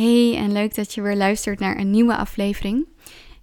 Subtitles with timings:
[0.00, 2.86] Hey en leuk dat je weer luistert naar een nieuwe aflevering.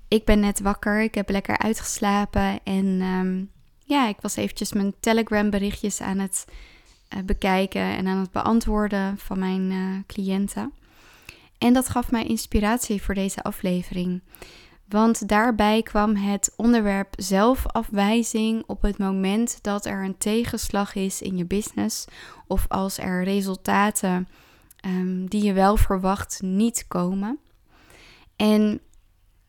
[0.07, 3.43] Ik ben net wakker, ik heb lekker uitgeslapen en ehm,
[3.85, 6.45] ja, ik was eventjes mijn Telegram berichtjes aan het
[7.15, 10.73] uh, bekijken en aan het beantwoorden van mijn uh, cliënten.
[11.57, 14.21] En dat gaf mij inspiratie voor deze aflevering.
[14.89, 21.37] Want daarbij kwam het onderwerp zelfafwijzing op het moment dat er een tegenslag is in
[21.37, 22.05] je business
[22.47, 24.27] of als er resultaten
[24.85, 27.39] um, die je wel verwacht niet komen.
[28.35, 28.81] En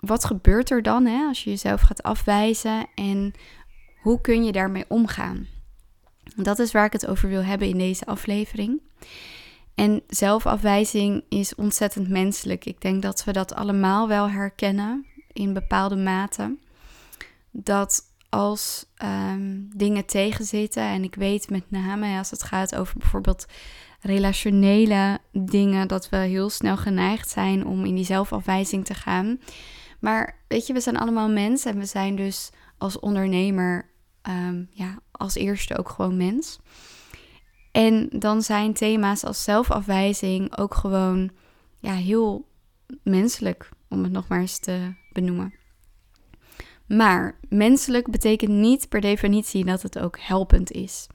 [0.01, 3.33] wat gebeurt er dan hè, als je jezelf gaat afwijzen en
[4.01, 5.47] hoe kun je daarmee omgaan?
[6.37, 8.81] Dat is waar ik het over wil hebben in deze aflevering.
[9.75, 12.65] En zelfafwijzing is ontzettend menselijk.
[12.65, 16.57] Ik denk dat we dat allemaal wel herkennen in bepaalde mate.
[17.51, 23.47] Dat als um, dingen tegenzitten, en ik weet met name als het gaat over bijvoorbeeld
[24.01, 29.41] relationele dingen, dat we heel snel geneigd zijn om in die zelfafwijzing te gaan.
[30.01, 33.91] Maar weet je, we zijn allemaal mensen en we zijn dus als ondernemer
[34.29, 36.59] um, ja, als eerste ook gewoon mens.
[37.73, 41.31] En dan zijn thema's als zelfafwijzing ook gewoon
[41.79, 42.49] ja, heel
[43.03, 45.55] menselijk, om het nog maar eens te benoemen.
[46.87, 51.07] Maar menselijk betekent niet per definitie dat het ook helpend is.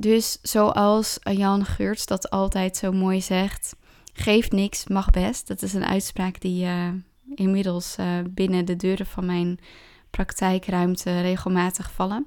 [0.00, 3.76] Dus zoals Jan Geurts dat altijd zo mooi zegt,
[4.12, 5.48] geeft niks, mag best.
[5.48, 6.88] Dat is een uitspraak die uh,
[7.34, 9.58] inmiddels uh, binnen de deuren van mijn
[10.10, 12.26] praktijkruimte regelmatig vallen.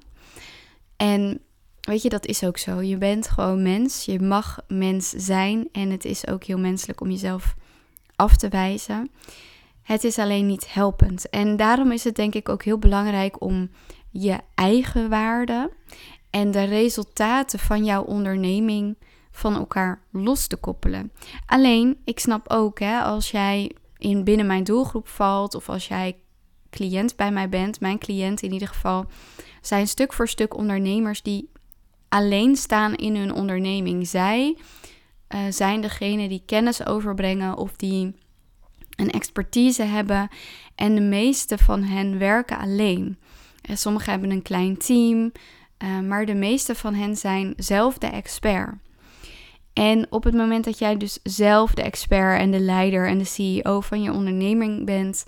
[0.96, 1.40] En
[1.80, 2.80] weet je, dat is ook zo.
[2.80, 7.10] Je bent gewoon mens, je mag mens zijn en het is ook heel menselijk om
[7.10, 7.54] jezelf
[8.16, 9.10] af te wijzen.
[9.82, 11.28] Het is alleen niet helpend.
[11.28, 13.70] En daarom is het denk ik ook heel belangrijk om
[14.10, 15.70] je eigen waarde
[16.34, 18.96] en de resultaten van jouw onderneming
[19.30, 21.12] van elkaar los te koppelen.
[21.46, 26.16] Alleen, ik snap ook, hè, als jij in binnen mijn doelgroep valt of als jij
[26.70, 29.06] cliënt bij mij bent, mijn cliënt in ieder geval,
[29.60, 31.50] zijn stuk voor stuk ondernemers die
[32.08, 34.08] alleen staan in hun onderneming.
[34.08, 34.56] Zij
[35.34, 38.14] uh, zijn degene die kennis overbrengen of die
[38.96, 40.28] een expertise hebben
[40.74, 43.18] en de meeste van hen werken alleen.
[43.62, 45.32] En sommigen hebben een klein team,
[45.84, 48.74] uh, maar de meeste van hen zijn zelf de expert.
[49.72, 53.24] En op het moment dat jij dus zelf de expert en de leider en de
[53.24, 55.24] CEO van je onderneming bent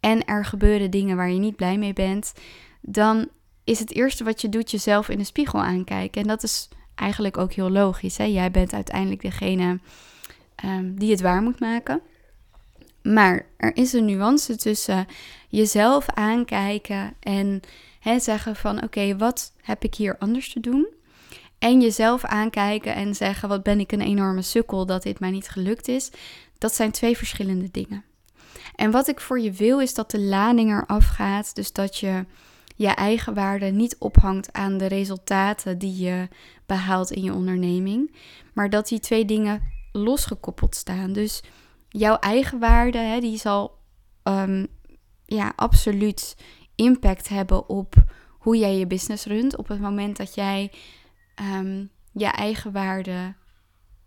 [0.00, 2.32] en er gebeuren dingen waar je niet blij mee bent,
[2.80, 3.28] dan
[3.64, 6.22] is het eerste wat je doet jezelf in de spiegel aankijken.
[6.22, 8.16] En dat is eigenlijk ook heel logisch.
[8.16, 8.24] Hè?
[8.24, 9.78] Jij bent uiteindelijk degene
[10.64, 12.00] um, die het waar moet maken.
[13.02, 15.06] Maar er is een nuance tussen
[15.48, 17.60] jezelf aankijken en
[18.00, 20.88] hè, zeggen van oké, wat heb ik hier anders te doen?
[21.58, 25.48] En jezelf aankijken en zeggen wat ben ik een enorme sukkel dat dit mij niet
[25.48, 26.10] gelukt is.
[26.58, 28.04] Dat zijn twee verschillende dingen.
[28.74, 31.54] En wat ik voor je wil is dat de lading eraf gaat.
[31.54, 32.24] Dus dat je
[32.76, 36.28] je eigen waarde niet ophangt aan de resultaten die je
[36.66, 38.14] behaalt in je onderneming.
[38.52, 39.62] Maar dat die twee dingen
[39.92, 41.12] losgekoppeld staan.
[41.12, 41.42] Dus
[41.88, 43.78] jouw eigen waarde, hè, die zal
[44.24, 44.66] um,
[45.24, 46.36] ja, absoluut
[46.80, 47.94] impact hebben op
[48.38, 49.56] hoe jij je business runt.
[49.56, 50.72] Op het moment dat jij
[51.56, 53.34] um, je eigen waarde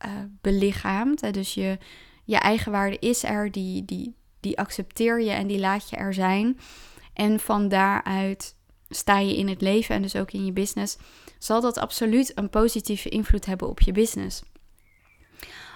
[0.06, 0.12] uh,
[0.42, 1.34] belichaamt.
[1.34, 1.78] Dus je,
[2.24, 6.14] je eigen waarde is er, die, die, die accepteer je en die laat je er
[6.14, 6.60] zijn.
[7.14, 8.56] En van daaruit
[8.90, 10.98] sta je in het leven en dus ook in je business,
[11.38, 14.44] zal dat absoluut een positieve invloed hebben op je business.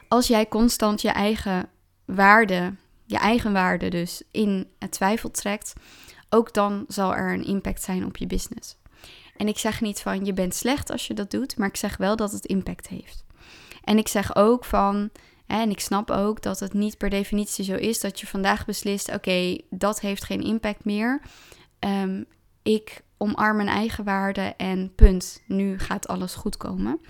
[0.07, 1.69] Als jij constant je eigen
[2.05, 2.75] waarde,
[3.05, 5.73] je eigen waarde dus in het twijfel trekt,
[6.29, 8.77] ook dan zal er een impact zijn op je business.
[9.37, 11.97] En ik zeg niet van je bent slecht als je dat doet, maar ik zeg
[11.97, 13.25] wel dat het impact heeft.
[13.83, 15.09] En ik zeg ook van,
[15.47, 19.13] en ik snap ook dat het niet per definitie zo is dat je vandaag beslist:
[19.13, 21.21] oké, dat heeft geen impact meer.
[21.79, 22.25] Um,
[22.63, 27.01] ik omarm mijn eigen waarde en punt, nu gaat alles goed komen.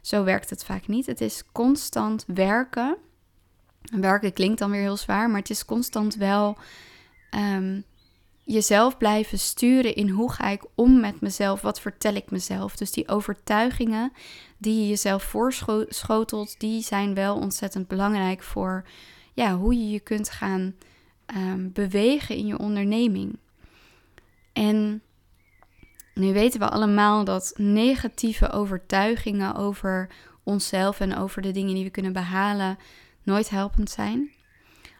[0.00, 1.06] Zo werkt het vaak niet.
[1.06, 2.96] Het is constant werken.
[3.80, 6.58] Werken klinkt dan weer heel zwaar, maar het is constant wel
[7.30, 7.84] um,
[8.44, 12.76] jezelf blijven sturen in hoe ga ik om met mezelf, wat vertel ik mezelf.
[12.76, 14.12] Dus die overtuigingen
[14.58, 18.84] die je jezelf voorschotelt, die zijn wel ontzettend belangrijk voor
[19.32, 20.74] ja, hoe je je kunt gaan
[21.36, 23.38] um, bewegen in je onderneming.
[24.52, 25.02] En
[26.14, 30.08] nu weten we allemaal dat negatieve overtuigingen over
[30.42, 32.78] onszelf en over de dingen die we kunnen behalen
[33.22, 34.33] nooit helpend zijn.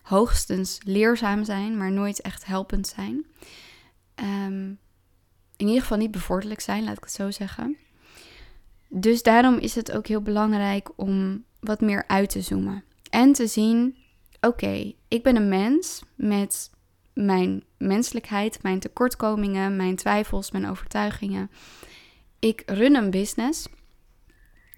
[0.05, 3.27] Hoogstens leerzaam zijn, maar nooit echt helpend zijn.
[4.15, 4.79] Um,
[5.57, 7.77] in ieder geval niet bevorderlijk zijn, laat ik het zo zeggen.
[8.89, 12.85] Dus daarom is het ook heel belangrijk om wat meer uit te zoomen.
[13.11, 13.97] En te zien,
[14.41, 16.71] oké, ik ben een mens met
[17.15, 21.51] mijn menselijkheid, mijn tekortkomingen, mijn twijfels, mijn overtuigingen.
[22.39, 23.69] Ik run een business.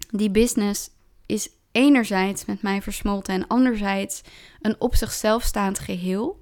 [0.09, 0.89] Die business
[1.25, 4.21] is enerzijds met mij versmolten en anderzijds
[4.61, 6.39] een op zichzelf staand geheel.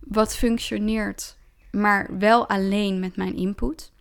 [0.00, 1.36] Wat functioneert,
[1.70, 3.92] maar wel alleen met mijn input.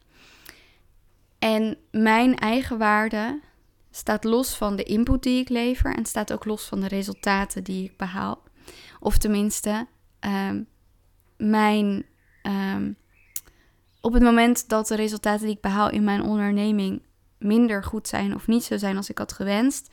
[1.39, 3.39] En mijn eigen waarde
[3.91, 7.63] staat los van de input die ik lever en staat ook los van de resultaten
[7.63, 8.43] die ik behaal.
[8.99, 9.87] Of tenminste,
[10.19, 10.63] ehm,
[11.37, 12.05] mijn.
[12.41, 12.91] Ehm,
[14.01, 17.01] op het moment dat de resultaten die ik behaal in mijn onderneming
[17.37, 19.91] minder goed zijn of niet zo zijn als ik had gewenst,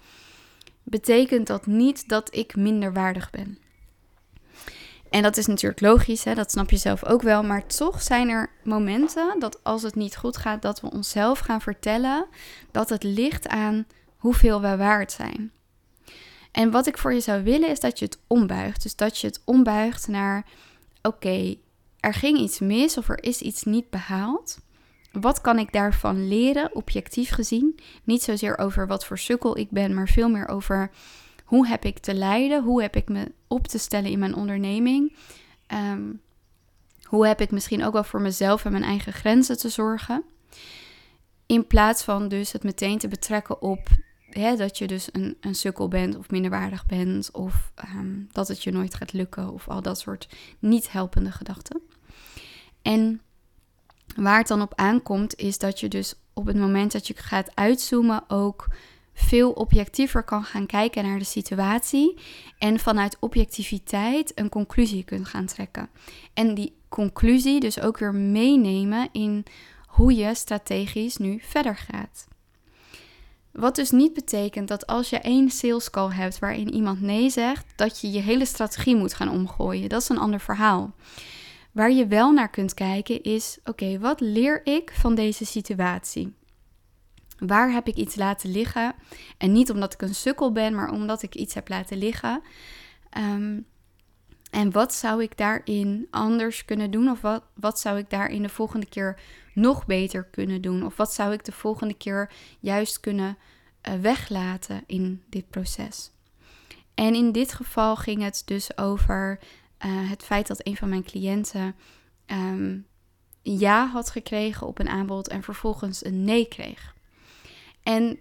[0.82, 3.58] betekent dat niet dat ik minder waardig ben.
[5.10, 6.34] En dat is natuurlijk logisch, hè?
[6.34, 7.42] dat snap je zelf ook wel.
[7.42, 11.60] Maar toch zijn er momenten dat als het niet goed gaat, dat we onszelf gaan
[11.60, 12.26] vertellen
[12.70, 13.86] dat het ligt aan
[14.16, 15.52] hoeveel we waard zijn.
[16.52, 18.82] En wat ik voor je zou willen is dat je het ombuigt.
[18.82, 20.46] Dus dat je het ombuigt naar:
[21.02, 21.54] oké,
[22.00, 24.58] er ging iets mis of er is iets niet behaald.
[25.12, 27.78] Wat kan ik daarvan leren, objectief gezien?
[28.04, 30.90] Niet zozeer over wat voor sukkel ik ben, maar veel meer over
[31.44, 32.62] hoe heb ik te leiden?
[32.62, 35.16] Hoe heb ik me op te stellen in mijn onderneming?
[35.66, 36.12] Ehm,
[37.02, 40.24] hoe heb ik misschien ook wel voor mezelf en mijn eigen grenzen te zorgen?
[41.46, 43.88] In plaats van dus het meteen te betrekken op
[44.30, 48.62] hè, dat je dus een, een sukkel bent of minderwaardig bent of ehm, dat het
[48.62, 50.28] je nooit gaat lukken of al dat soort
[50.58, 51.80] niet helpende gedachten.
[52.82, 53.20] En
[54.16, 57.50] waar het dan op aankomt is dat je dus op het moment dat je gaat
[57.54, 58.66] uitzoomen ook
[59.14, 62.18] veel objectiever kan gaan kijken naar de situatie
[62.58, 65.88] en vanuit objectiviteit een conclusie kunt gaan trekken.
[66.34, 69.44] En die conclusie dus ook weer meenemen in
[69.86, 72.26] hoe je strategisch nu verder gaat.
[73.52, 77.66] Wat dus niet betekent dat als je één sales call hebt waarin iemand nee zegt,
[77.76, 79.88] dat je je hele strategie moet gaan omgooien.
[79.88, 80.94] Dat is een ander verhaal.
[81.72, 86.34] Waar je wel naar kunt kijken is: oké, wat leer ik van deze situatie?
[87.38, 88.94] Waar heb ik iets laten liggen?
[89.38, 92.42] En niet omdat ik een sukkel ben, maar omdat ik iets heb laten liggen.
[93.10, 93.58] Ehm,
[94.50, 97.10] en wat zou ik daarin anders kunnen doen?
[97.10, 99.20] Of wat, wat zou ik daarin de volgende keer
[99.54, 100.84] nog beter kunnen doen?
[100.84, 103.38] Of wat zou ik de volgende keer juist kunnen
[103.88, 106.10] uh, weglaten in dit proces?
[106.94, 109.38] En in dit geval ging het dus over
[109.84, 111.74] uh, het feit dat een van mijn cliënten
[112.26, 112.86] um,
[113.42, 116.94] ja had gekregen op een aanbod en vervolgens een nee kreeg.
[117.82, 118.18] En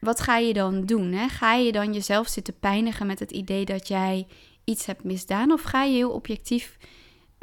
[0.00, 1.12] wat ga je dan doen?
[1.12, 1.28] Hè?
[1.28, 4.26] Ga je dan jezelf zitten pijnigen met het idee dat jij
[4.64, 5.52] iets hebt misdaan?
[5.52, 6.78] Of ga je heel objectief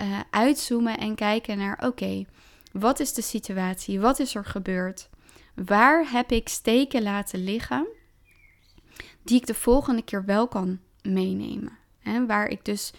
[0.02, 2.26] uh, uitzoomen en kijken naar: oké,
[2.72, 4.00] wat is de situatie?
[4.00, 5.10] Wat is er gebeurd?
[5.56, 7.88] Waar heb ik steken laten liggen
[9.24, 11.78] die ik de volgende keer wel kan meenemen?
[12.00, 12.26] Hè?
[12.26, 12.94] Waar ik dus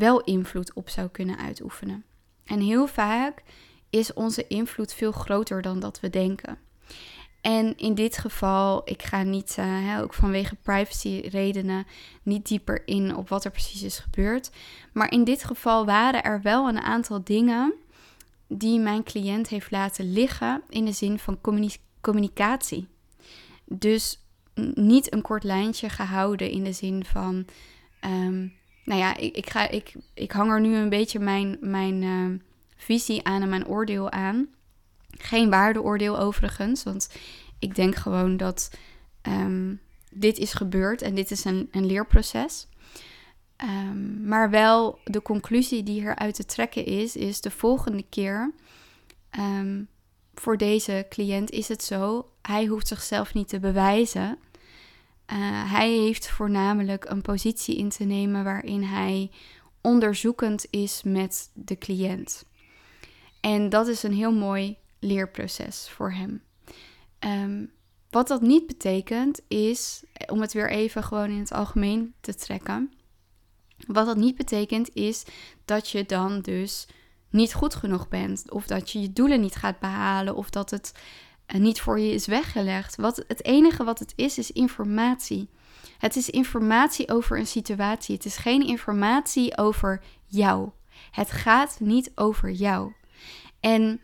[0.00, 2.04] wel invloed op zou kunnen uitoefenen.
[2.44, 3.42] En heel vaak
[3.90, 6.58] is onze invloed veel groter dan dat we denken.
[7.40, 11.86] En in dit geval, ik ga niet, hè, ook vanwege privacy redenen,
[12.22, 14.50] niet dieper in op wat er precies is gebeurd.
[14.92, 17.74] Maar in dit geval waren er wel een aantal dingen
[18.46, 21.38] die mijn cliënt heeft laten liggen in de zin van
[22.00, 22.88] communicatie.
[23.64, 24.20] Dus
[24.74, 27.46] niet een kort lijntje gehouden in de zin van,
[28.00, 28.46] ehm,
[28.90, 32.38] nou ja, ik, ik, ga, ik, ik hang er nu een beetje mijn, mijn uh,
[32.76, 34.48] visie aan en mijn oordeel aan.
[35.10, 37.10] Geen waardeoordeel overigens, want
[37.58, 38.70] ik denk gewoon dat
[39.22, 39.80] um,
[40.10, 42.68] dit is gebeurd en dit is een, een leerproces.
[43.64, 48.52] Um, maar wel de conclusie die eruit te trekken is, is de volgende keer
[50.34, 54.38] voor deze cliënt is het zo, hij hoeft zichzelf niet te bewijzen.
[55.32, 59.30] Uh, hij heeft voornamelijk een positie in te nemen waarin hij
[59.80, 62.44] onderzoekend is met de cliënt.
[63.40, 66.42] En dat is een heel mooi leerproces voor hem.
[67.20, 67.70] Um,
[68.10, 72.92] wat dat niet betekent is, om het weer even gewoon in het algemeen te trekken.
[73.86, 75.24] Wat dat niet betekent is
[75.64, 76.86] dat je dan dus
[77.30, 78.50] niet goed genoeg bent.
[78.50, 80.34] Of dat je je doelen niet gaat behalen.
[80.34, 81.00] Of dat het eh,
[81.58, 82.96] niet voor je is weggelegd.
[82.96, 85.48] Wat, het enige wat het is, is informatie.
[85.98, 88.14] Het is informatie over een situatie.
[88.14, 90.70] Het is geen informatie over jou.
[91.10, 92.92] Het gaat niet over jou.
[93.60, 94.00] En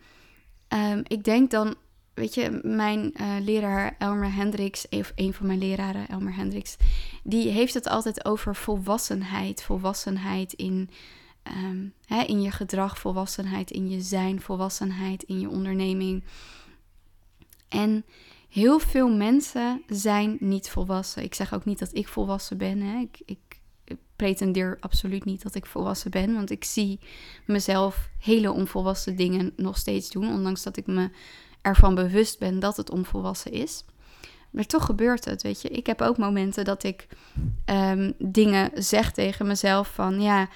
[0.69, 1.75] um, ik denk dan,
[2.13, 6.75] weet je, mijn uh, leraar Elmer Hendricks, of een van mijn leraren, Elmer Hendricks,
[7.23, 9.63] die heeft het altijd over volwassenheid.
[9.63, 10.89] Volwassenheid in,
[11.43, 16.23] um, hè, in je gedrag, volwassenheid in je zijn, volwassenheid in je onderneming.
[17.69, 18.05] En
[18.49, 21.23] heel veel mensen zijn niet volwassen.
[21.23, 22.81] Ik zeg ook niet dat ik volwassen ben.
[22.81, 22.99] Hè.
[22.99, 23.39] Ik, ik
[24.15, 26.99] pretendeer absoluut niet dat ik volwassen ben, want ik zie
[27.45, 31.09] mezelf hele onvolwassen dingen nog steeds doen, ondanks dat ik me
[31.61, 33.85] ervan bewust ben dat het onvolwassen is.
[34.49, 35.69] Maar toch gebeurt het, weet je.
[35.69, 37.07] Ik heb ook momenten dat ik
[37.65, 40.21] ehm, dingen zeg tegen mezelf van...
[40.21, 40.49] ja,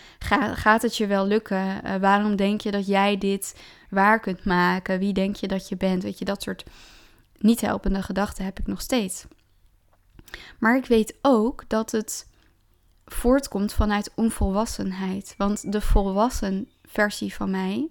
[0.53, 1.81] gaat het je wel lukken?
[1.85, 4.99] Uh, waarom denk je dat jij dit waar kunt maken?
[4.99, 6.03] Wie denk je dat je bent?
[6.03, 6.63] Weet je, dat soort
[7.43, 9.25] niet helpende gedachten heb ik nog steeds.
[10.59, 12.27] Maar ik weet ook dat het
[13.05, 15.33] voortkomt vanuit onvolwassenheid.
[15.37, 17.87] Want de volwassen versie van mij,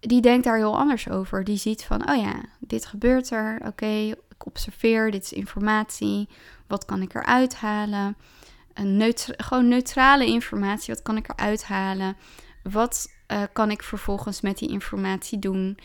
[0.00, 1.44] die denkt daar heel anders over.
[1.44, 3.86] Die ziet van, oh ja, dit gebeurt er, oké,
[4.40, 6.28] ik observeer, dit is informatie,
[6.66, 8.16] wat kan ik eruit halen?
[8.74, 12.16] Een gewoon neutrale informatie, wat kan ik eruit halen?
[12.62, 15.78] Wat uh, kan ik vervolgens met die informatie doen?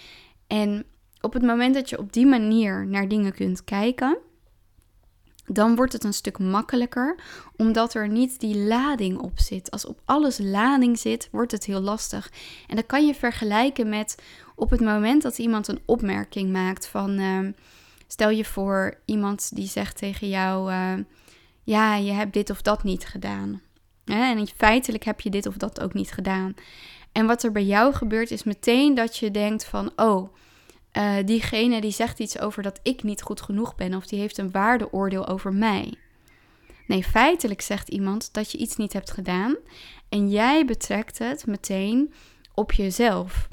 [0.47, 0.85] En
[1.25, 4.17] op het moment dat je op die manier naar dingen kunt kijken,
[5.47, 7.19] dan wordt het een stuk makkelijker,
[7.55, 9.71] omdat er niet die lading op zit.
[9.71, 12.31] Als op alles lading zit, wordt het heel lastig.
[12.67, 14.21] En dat kan je vergelijken met
[14.55, 17.49] op het moment dat iemand een opmerking maakt van, uh,
[18.07, 20.93] stel je voor iemand die zegt tegen jou, uh,
[21.63, 23.61] ja, je hebt dit of dat niet gedaan.
[24.05, 26.53] En feitelijk heb je dit of dat ook niet gedaan.
[27.11, 30.33] En wat er bij jou gebeurt is meteen dat je denkt van, oh,
[30.97, 34.37] uh, diegene die zegt iets over dat ik niet goed genoeg ben of die heeft
[34.37, 35.93] een waardeoordeel over mij.
[36.87, 39.55] Nee, feitelijk zegt iemand dat je iets niet hebt gedaan
[40.09, 42.13] en jij betrekt het meteen
[42.53, 43.47] op jezelf.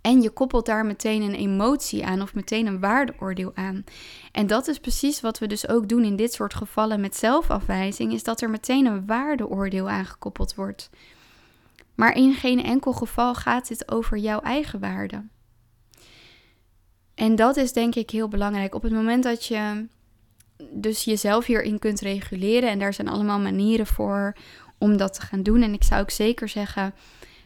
[0.00, 3.84] En je koppelt daar meteen een emotie aan of meteen een waardeoordeel aan.
[4.32, 8.12] En dat is precies wat we dus ook doen in dit soort gevallen met zelfafwijzing,
[8.12, 10.90] is dat er meteen een waardeoordeel aangekoppeld wordt.
[11.94, 15.24] Maar in geen enkel geval gaat dit over jouw eigen waarde.
[17.16, 18.74] En dat is denk ik heel belangrijk.
[18.74, 19.86] Op het moment dat je
[20.70, 24.36] dus jezelf hierin kunt reguleren, en daar zijn allemaal manieren voor
[24.78, 25.62] om dat te gaan doen.
[25.62, 26.94] En ik zou ook zeker zeggen,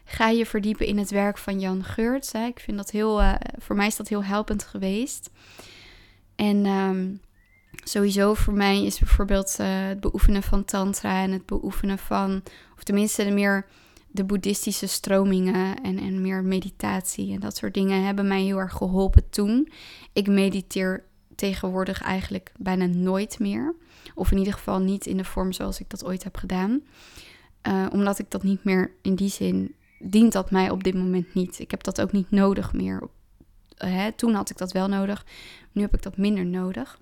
[0.05, 2.33] ga je verdiepen in het werk van Jan Geurts.
[2.33, 5.31] Ik vind dat heel, uh, voor mij is dat heel helpend geweest.
[6.37, 7.21] En um,
[7.85, 12.43] sowieso voor mij is bijvoorbeeld uh, het beoefenen van tantra en het beoefenen van,
[12.77, 13.67] of tenminste de meer
[14.11, 18.73] de boeddhistische stromingen en, en meer meditatie en dat soort dingen hebben mij heel erg
[18.73, 19.69] geholpen toen.
[20.12, 23.75] Ik mediteer tegenwoordig eigenlijk bijna nooit meer.
[24.14, 26.81] Of in ieder geval niet in de vorm zoals ik dat ooit heb gedaan.
[27.69, 31.35] Uh, omdat ik dat niet meer in die zin dient dat mij op dit moment
[31.35, 31.59] niet.
[31.59, 33.02] Ik heb dat ook niet nodig meer.
[33.02, 33.09] Uh,
[33.90, 35.26] hè, toen had ik dat wel nodig.
[35.73, 37.00] Nu heb ik dat minder nodig.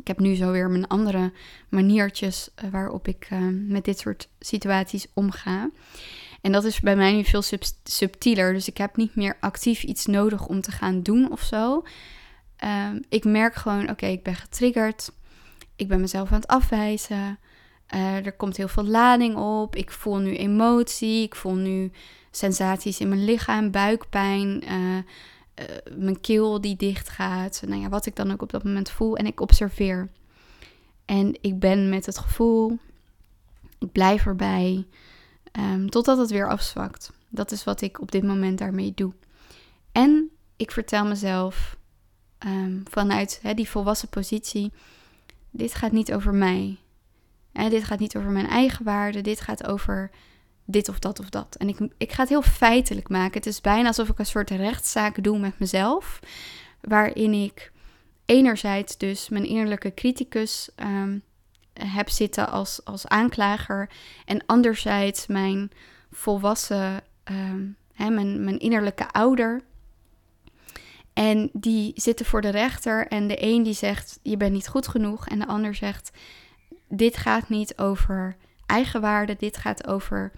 [0.00, 1.32] Ik heb nu zo weer mijn andere
[1.68, 5.70] maniertjes uh, waarop ik uh, met dit soort situaties omga.
[6.40, 8.52] En dat is bij mij nu veel sub subtieler.
[8.52, 11.82] Dus ik heb niet meer actief iets nodig om te gaan doen of zo.
[12.64, 15.12] Uh, ik merk gewoon, oké, ik ben getriggerd.
[15.76, 17.38] Ik ben mezelf aan het afwijzen.
[18.24, 19.76] er komt heel veel lading op.
[19.76, 21.22] Ik voel nu emotie.
[21.22, 21.90] Ik voel nu
[22.30, 24.62] sensaties in mijn lichaam, buikpijn.
[25.96, 27.62] Mijn keel die dicht gaat.
[27.66, 29.16] Nou ja, wat ik dan ook op dat moment voel.
[29.16, 30.08] En ik observeer.
[31.04, 32.78] En ik ben met het gevoel.
[33.78, 34.86] Ik blijf erbij.
[35.58, 37.12] Um, totdat het weer afzwakt.
[37.28, 39.12] Dat is wat ik op dit moment daarmee doe.
[39.92, 41.76] En ik vertel mezelf
[42.46, 44.72] um, vanuit die volwassen positie:
[45.50, 46.78] dit gaat niet over mij.
[47.52, 49.20] Dit gaat niet over mijn eigen waarde.
[49.20, 50.10] Dit gaat over
[50.64, 51.56] dit of dat of dat.
[51.58, 53.34] En ik, ik ga het heel feitelijk maken.
[53.34, 56.20] Het is bijna alsof ik een soort rechtszaak doe met mezelf.
[56.80, 57.72] Waarin ik
[58.26, 61.22] enerzijds dus mijn innerlijke criticus um,
[61.72, 63.90] heb zitten als, als aanklager.
[64.24, 65.70] En anderzijds mijn
[66.10, 69.62] volwassen, um, hè, mijn, mijn innerlijke ouder.
[71.12, 73.06] En die zitten voor de rechter.
[73.06, 75.28] En de een die zegt, je bent niet goed genoeg.
[75.28, 76.10] En de ander zegt,
[76.88, 79.36] dit gaat niet over eigenwaarde.
[79.38, 80.32] Dit gaat over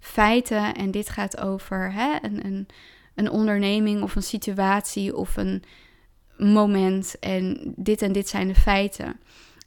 [0.00, 2.66] feiten en dit gaat over hè, een, een,
[3.14, 5.62] een onderneming of een situatie of een
[6.36, 9.20] moment en dit en dit zijn de feiten.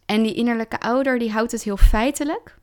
[0.06, 2.58] En die innerlijke ouder die houdt het heel feitelijk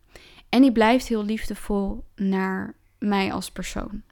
[0.48, 4.02] en die blijft heel liefdevol naar mij als persoon.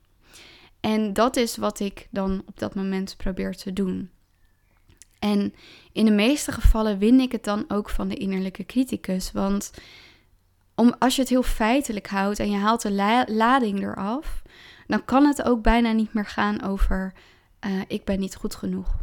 [0.81, 4.11] En dat is wat ik dan op dat moment probeer te doen.
[5.19, 5.55] En
[5.93, 9.33] in de meeste gevallen win ik het dan ook van de innerlijke criticus.
[9.33, 9.73] Want
[10.78, 14.42] om, als je het heel feitelijk houdt en je haalt de lading eraf,
[14.87, 17.12] dan kan het ook bijna niet meer gaan over
[17.66, 18.97] uh, ik ben niet goed genoeg.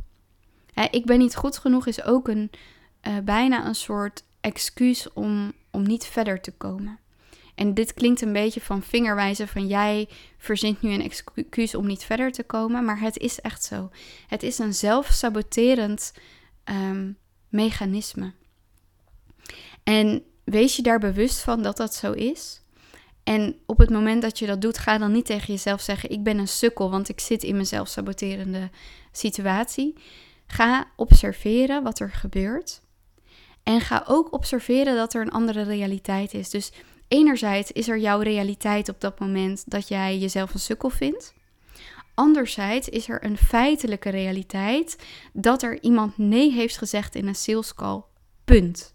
[0.73, 2.51] Hè, ik ben niet goed genoeg is ook een,
[3.07, 6.99] uh, bijna een soort excuus om, om niet verder te komen.
[7.55, 12.03] En dit klinkt een beetje van vingerwijzen van jij verzint nu een excuus om niet
[12.03, 13.89] verder te komen, maar het is echt zo.
[14.27, 16.13] Het is een zelfsaboterend
[16.65, 17.17] um,
[17.49, 18.33] mechanisme.
[19.83, 22.61] En wees je daar bewust van dat dat zo is.
[23.23, 26.23] En op het moment dat je dat doet, ga dan niet tegen jezelf zeggen: Ik
[26.23, 28.69] ben een sukkel, want ik zit in mezelf saboterende
[29.11, 29.95] situatie.
[30.47, 32.81] Ga observeren wat er gebeurt.
[33.63, 36.49] En ga ook observeren dat er een andere realiteit is.
[36.49, 36.71] Dus
[37.07, 41.33] enerzijds is er jouw realiteit op dat moment dat jij jezelf een sukkel vindt.
[42.13, 44.97] Anderzijds is er een feitelijke realiteit
[45.33, 48.03] dat er iemand nee heeft gezegd in een sales call.
[48.45, 48.94] Punt.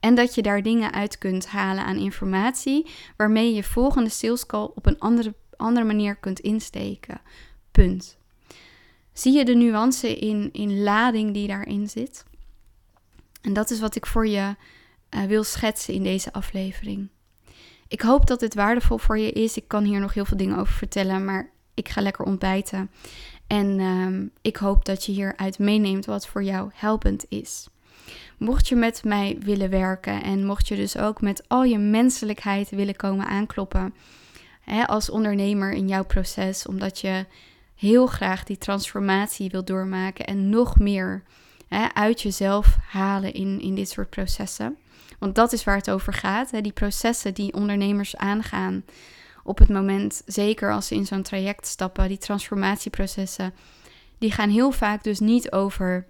[0.00, 2.86] En dat je daar dingen uit kunt halen aan informatie
[3.16, 7.20] waarmee je volgende sales call op een andere, andere manier kunt insteken.
[7.70, 8.18] Punt.
[9.12, 12.24] Zie je de nuance in, in lading die daarin zit?
[13.42, 14.54] En dat is wat ik voor je
[15.10, 17.08] uh, wil schetsen in deze aflevering.
[17.88, 19.56] Ik hoop dat dit waardevol voor je is.
[19.56, 22.90] Ik kan hier nog heel veel dingen over vertellen, maar ik ga lekker ontbijten.
[23.46, 27.68] En uh, ik hoop dat je hieruit meeneemt wat voor jou helpend is.
[28.36, 32.70] Mocht je met mij willen werken en mocht je dus ook met al je menselijkheid
[32.70, 33.94] willen komen aankloppen
[34.60, 37.26] hè, als ondernemer in jouw proces, omdat je
[37.74, 41.22] heel graag die transformatie wil doormaken en nog meer
[41.68, 44.76] hè, uit jezelf halen in, in dit soort processen.
[45.18, 46.50] Want dat is waar het over gaat.
[46.50, 48.84] Hè, die processen die ondernemers aangaan
[49.44, 53.54] op het moment, zeker als ze in zo'n traject stappen, die transformatieprocessen,
[54.18, 56.06] die gaan heel vaak dus niet over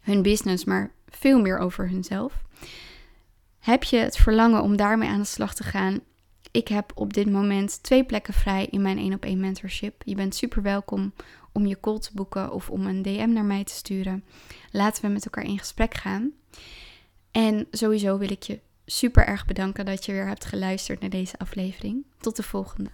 [0.00, 2.42] hun business, maar veel meer over hunzelf.
[3.58, 6.00] Heb je het verlangen om daarmee aan de slag te gaan?
[6.50, 10.02] Ik heb op dit moment twee plekken vrij in mijn 1 op 1 mentorship.
[10.04, 11.12] Je bent super welkom
[11.52, 14.24] om je call te boeken of om een DM naar mij te sturen.
[14.70, 16.30] Laten we met elkaar in gesprek gaan.
[17.30, 21.38] En sowieso wil ik je super erg bedanken dat je weer hebt geluisterd naar deze
[21.38, 22.06] aflevering.
[22.20, 22.90] Tot de volgende.